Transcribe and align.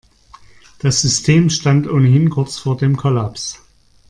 Das 0.79 0.99
System 1.01 1.51
stand 1.51 1.87
ohnehin 1.87 2.31
kurz 2.31 2.57
vor 2.57 2.75
dem 2.75 2.97
Kollaps. 2.97 3.61